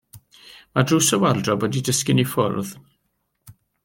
[0.77, 2.73] Mae drws y wardrob wedi disgyn i ffwrdd.